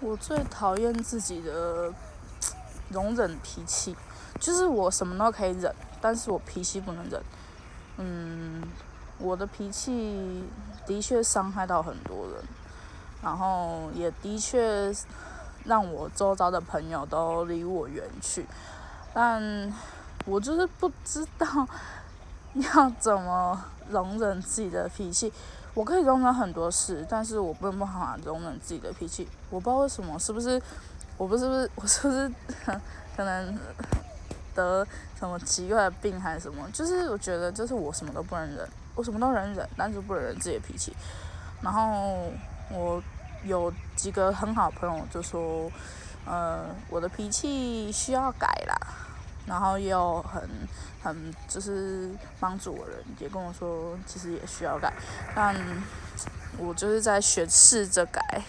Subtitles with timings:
[0.00, 1.92] 我最讨厌自己的
[2.90, 3.96] 容忍脾气，
[4.38, 7.20] 就是我什么都可以忍，但是我脾气不能忍。
[7.96, 8.62] 嗯，
[9.18, 10.44] 我的脾气
[10.86, 12.44] 的确伤害到很多人，
[13.22, 14.94] 然后也的确
[15.64, 18.46] 让我周遭的朋友都离我远去，
[19.12, 19.74] 但
[20.24, 21.46] 我就是不知道
[22.54, 25.32] 要怎么容忍自己的脾气。
[25.74, 29.28] 我可以容忍很多事，但是我不能不好容忍自己的脾气。
[29.48, 30.60] 我不知道为什么，是不是？
[31.16, 32.32] 我不是不是，我是不是
[33.16, 33.58] 可能
[34.54, 34.86] 得
[35.18, 36.68] 什么奇怪的病还是什么？
[36.72, 40.96] 就是我觉得，就是我什么都不能忍，我什么都能忍，但是不能忍自己的脾气。
[41.60, 42.30] 然后
[42.70, 43.02] 我
[43.44, 45.70] 有几个很好的朋友就说，
[46.24, 48.76] 呃，我的脾气需要改啦。
[49.48, 50.48] 然后也有很
[51.02, 54.92] 很就是帮助我的人，也跟我说，其实也需要改，
[55.34, 55.56] 但
[56.58, 58.42] 我就是在学试着改，